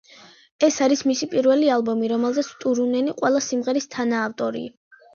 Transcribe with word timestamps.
ეს 0.67 0.77
არის 0.85 1.03
მისი 1.09 1.29
პირველი 1.35 1.69
ალბომი, 1.75 2.11
რომელზეც 2.15 2.51
ტურუნენი 2.65 3.17
ყველა 3.23 3.47
სიმღერის 3.53 3.93
თანაავტორი. 3.99 4.69